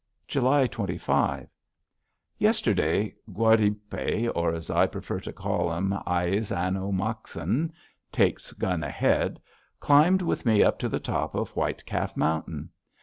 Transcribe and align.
July 0.27 0.65
25. 0.65 1.47
Yesterday 2.39 3.13
Guardipe, 3.31 4.31
or, 4.33 4.51
as 4.51 4.71
I 4.71 4.87
prefer 4.87 5.19
to 5.19 5.31
call 5.31 5.71
him, 5.75 5.91
Aí 6.07 6.33
is 6.33 6.51
an 6.51 6.75
ah 6.75 6.89
mak 6.89 7.27
an 7.35 7.71
(Takes 8.11 8.51
Gun 8.53 8.83
Ahead), 8.83 9.39
climbed 9.79 10.23
with 10.23 10.43
me 10.43 10.65
to 10.79 10.89
the 10.89 10.99
top 10.99 11.35
of 11.35 11.55
White 11.55 11.85
Calf 11.85 12.17
Mountain. 12.17 12.71